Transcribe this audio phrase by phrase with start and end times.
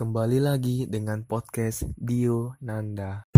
[0.00, 3.28] Kembali lagi dengan podcast Dio Nanda.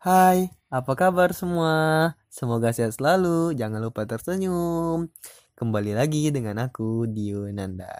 [0.00, 2.16] Hai, apa kabar semua?
[2.32, 5.12] Semoga sehat selalu, jangan lupa tersenyum.
[5.52, 7.92] Kembali lagi dengan aku, Dio Nanda.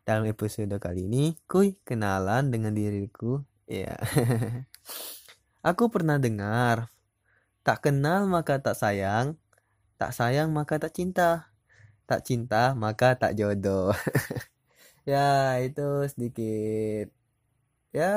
[0.00, 3.44] Dalam episode kali ini, kuy kenalan dengan diriku.
[3.64, 3.96] Ya,
[5.68, 6.92] aku pernah dengar,
[7.64, 9.40] tak kenal maka tak sayang,
[9.96, 11.48] tak sayang maka tak cinta,
[12.04, 13.96] tak cinta maka tak jodoh.
[15.08, 17.08] ya, itu sedikit
[17.94, 18.12] ya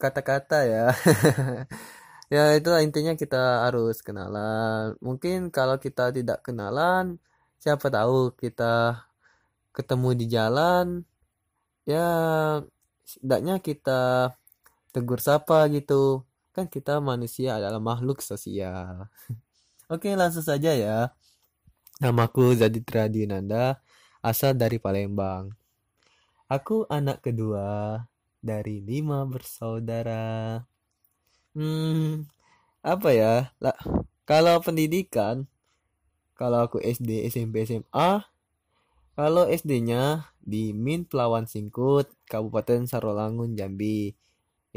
[0.00, 0.84] kata-kata ya.
[2.30, 4.94] Ya itu intinya kita harus kenalan.
[5.02, 7.18] Mungkin kalau kita tidak kenalan
[7.58, 9.02] siapa tahu kita
[9.74, 10.86] ketemu di jalan
[11.90, 12.06] ya
[13.10, 14.30] setidaknya kita
[14.94, 16.22] tegur sapa gitu
[16.54, 19.10] kan kita manusia adalah makhluk sosial
[19.92, 20.98] oke langsung saja ya
[21.98, 23.82] namaku Zaditra Dinanda
[24.22, 25.50] asal dari Palembang
[26.50, 28.02] aku anak kedua
[28.40, 30.58] dari lima bersaudara.
[31.52, 32.24] Hmm,
[32.80, 33.52] apa ya?
[33.60, 33.76] Lah,
[34.24, 35.44] kalau pendidikan,
[36.34, 38.24] kalau aku SD, SMP, SMA,
[39.20, 40.02] kalau SD-nya
[40.52, 44.16] di Min Pelawan Singkut, Kabupaten Sarolangun, Jambi.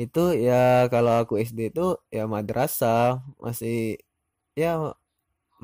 [0.03, 3.77] Itu ya kalau aku SD itu ya madrasah, masih
[4.61, 4.71] ya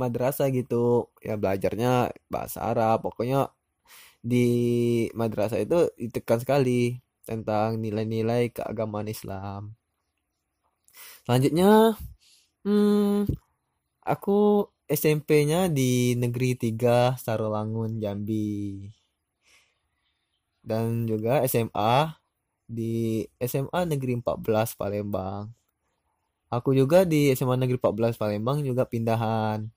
[0.01, 1.11] madrasah gitu.
[1.27, 3.39] Ya belajarnya bahasa Arab, pokoknya
[4.31, 4.47] di
[5.19, 6.99] madrasah itu ditekan sekali
[7.29, 9.61] tentang nilai-nilai keagamaan Islam.
[11.25, 11.93] Selanjutnya,
[12.65, 13.29] hmm,
[14.03, 18.89] aku SMP-nya di Negeri 3 Sarolangun, Jambi.
[20.65, 22.17] Dan juga SMA
[22.65, 25.53] di SMA Negeri 14 Palembang.
[26.49, 29.69] Aku juga di SMA Negeri 14 Palembang juga pindahan.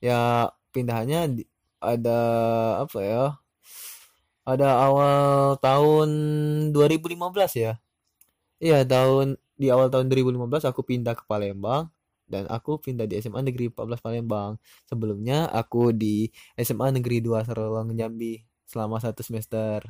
[0.00, 1.44] Ya, pindahannya
[1.80, 2.20] ada
[2.84, 3.24] apa ya?
[4.44, 5.20] ada awal
[5.60, 6.08] tahun
[6.72, 7.72] 2015 ya.
[8.60, 11.92] Iya, tahun di awal tahun 2015 aku pindah ke Palembang
[12.30, 14.56] dan aku pindah di SMA Negeri 14 Palembang.
[14.86, 18.38] Sebelumnya aku di SMA Negeri 2 Sarawang Jambi
[18.70, 19.82] selama satu semester.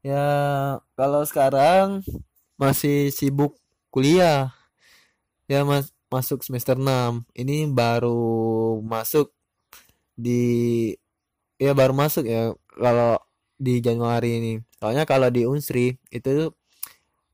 [0.00, 0.24] Ya,
[0.96, 2.00] kalau sekarang
[2.56, 3.60] masih sibuk
[3.92, 4.56] kuliah.
[5.44, 7.28] Ya, mas masuk semester 6.
[7.36, 9.32] Ini baru masuk
[10.16, 10.94] di
[11.60, 13.20] ya baru masuk ya kalau
[13.60, 14.52] di Januari ini.
[14.80, 16.52] Soalnya kalau di Unsri itu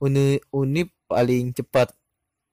[0.01, 1.93] uni uni paling cepat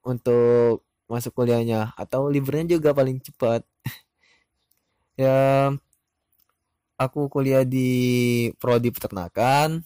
[0.04, 3.64] untuk masuk kuliahnya atau liburnya juga paling cepat.
[5.20, 5.72] ya
[7.00, 7.90] aku kuliah di
[8.60, 9.82] prodi peternakan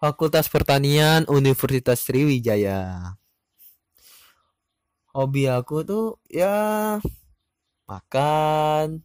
[0.00, 3.14] Fakultas Pertanian Universitas Sriwijaya.
[5.12, 6.96] Hobi aku tuh ya
[7.84, 9.04] makan,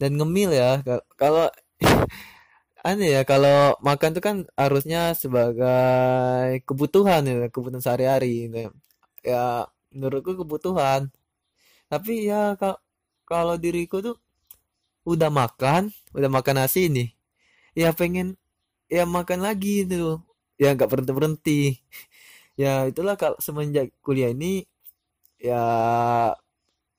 [0.00, 0.80] dan ngemil ya
[1.20, 1.52] kalau
[2.88, 8.48] aneh ya kalau makan tuh kan harusnya sebagai kebutuhan ya kebutuhan sehari-hari
[9.20, 11.10] ya menurutku kebutuhan.
[11.90, 12.54] Tapi ya
[13.28, 14.16] kalau diriku tuh
[15.08, 17.08] udah makan udah makan nasi nih
[17.76, 18.36] ya pengen
[18.90, 20.20] ya makan lagi itu
[20.60, 21.60] ya nggak berhenti berhenti
[22.58, 24.64] ya itulah kalau semenjak kuliah ini
[25.40, 25.62] ya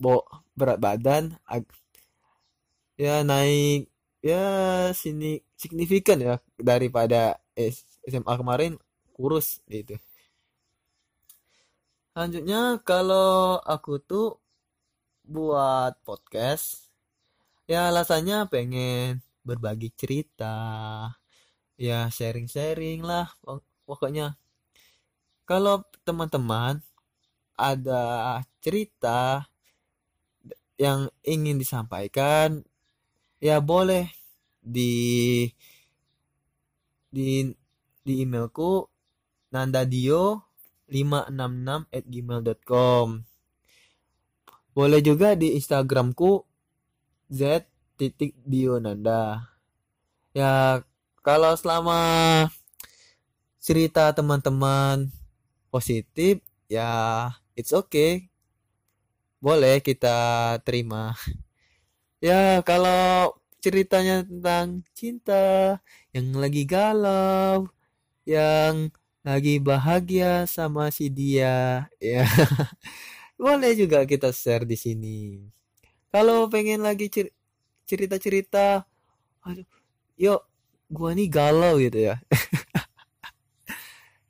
[0.02, 0.26] bo
[0.58, 1.24] berat badan
[3.00, 3.90] ya naik
[4.22, 4.42] ya
[4.94, 6.36] sini signifikan ya
[6.70, 8.78] daripada SMA kemarin
[9.16, 9.98] kurus gitu.
[12.12, 14.36] Selanjutnya kalau aku tuh
[15.24, 16.92] buat podcast
[17.72, 20.52] ya alasannya pengen berbagi cerita.
[21.80, 23.32] Ya sharing-sharing lah
[23.88, 24.36] pokoknya.
[25.48, 26.84] Kalau teman-teman
[27.56, 28.04] ada
[28.60, 29.48] cerita
[30.76, 32.60] yang ingin disampaikan
[33.40, 34.12] ya boleh
[34.60, 35.48] di
[37.08, 37.48] di
[38.04, 38.84] di emailku
[39.56, 40.51] nandadio
[40.92, 43.24] 566 at gmail.com
[44.76, 46.44] boleh juga di instagramku
[47.32, 47.64] z
[47.96, 49.48] titik dio nanda
[50.36, 50.84] ya
[51.24, 52.00] kalau selama
[53.64, 55.08] cerita teman-teman
[55.72, 58.32] positif ya it's okay.
[59.42, 61.14] Boleh kita terima.
[62.22, 63.34] Ya, kalau
[63.66, 65.82] ceritanya tentang cinta
[66.14, 67.66] yang lagi galau,
[68.30, 72.26] yang lagi bahagia sama si dia, ya.
[73.42, 75.20] Boleh juga kita share di sini.
[76.14, 77.08] Kalau pengen lagi
[77.90, 78.86] cerita-cerita,
[79.46, 79.68] aduh,
[80.20, 80.42] yuk,
[80.92, 82.16] gua nih galau gitu ya.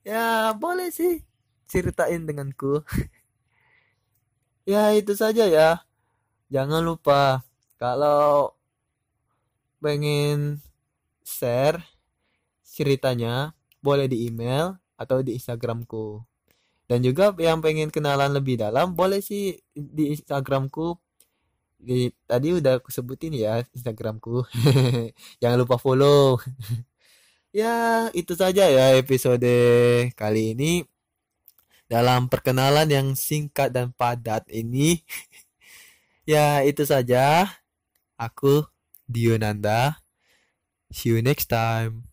[0.07, 1.21] ya boleh sih
[1.69, 2.81] ceritain denganku
[4.65, 5.69] ya itu saja ya
[6.53, 7.41] jangan lupa
[7.81, 8.53] kalau
[9.81, 10.61] pengen
[11.25, 11.81] share
[12.65, 16.21] ceritanya boleh di email atau di Instagramku.
[16.85, 20.95] Dan juga yang pengen kenalan lebih dalam boleh sih di Instagramku.
[21.81, 24.45] Di, tadi udah aku sebutin ya Instagramku.
[25.41, 26.37] Jangan lupa follow.
[27.51, 29.43] Ya itu saja ya episode
[30.15, 30.87] kali ini.
[31.83, 35.03] Dalam perkenalan yang singkat dan padat ini.
[36.23, 37.49] Ya itu saja.
[38.15, 38.63] Aku
[39.03, 39.99] Dionanda.
[40.95, 42.10] See you next time